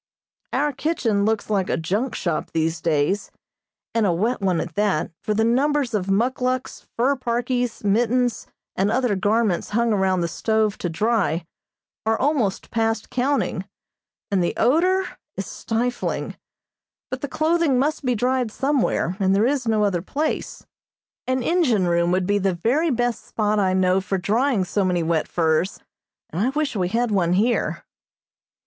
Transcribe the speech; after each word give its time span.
Our 0.51 0.73
kitchen 0.73 1.25
looks 1.25 1.47
like 1.47 1.69
a 1.69 1.77
junk 1.77 2.15
shop 2.15 2.49
these 2.53 2.81
days, 2.81 3.29
and 3.93 4.03
a 4.07 4.11
wet 4.11 4.41
one 4.41 4.59
at 4.59 4.73
that, 4.73 5.11
for 5.21 5.35
the 5.35 5.43
numbers 5.43 5.93
of 5.93 6.07
muckluks, 6.09 6.87
fur 6.97 7.15
parkies, 7.15 7.83
mittens, 7.83 8.47
and 8.75 8.89
other 8.89 9.15
garments 9.15 9.69
hung 9.77 9.93
around 9.93 10.21
the 10.21 10.27
stove 10.27 10.79
to 10.79 10.89
dry 10.89 11.45
are 12.03 12.17
almost 12.17 12.71
past 12.71 13.11
counting, 13.11 13.63
and 14.31 14.43
the 14.43 14.55
odor 14.57 15.07
is 15.37 15.45
stifling; 15.45 16.35
but 17.11 17.21
the 17.21 17.27
clothing 17.27 17.77
must 17.77 18.03
be 18.03 18.15
dried 18.15 18.49
somewhere, 18.49 19.15
and 19.19 19.35
there 19.35 19.45
is 19.45 19.67
no 19.67 19.83
other 19.83 20.01
place. 20.01 20.65
An 21.27 21.43
engine 21.43 21.85
room 21.85 22.11
would 22.11 22.25
be 22.25 22.39
the 22.39 22.55
very 22.55 22.89
best 22.89 23.23
spot 23.27 23.59
I 23.59 23.73
know 23.75 24.01
for 24.01 24.17
drying 24.17 24.63
so 24.65 24.83
many 24.83 25.03
wet 25.03 25.27
furs, 25.27 25.79
and 26.31 26.41
I 26.43 26.49
wish 26.49 26.75
we 26.75 26.87
had 26.87 27.11
one 27.11 27.33
here. 27.33 27.85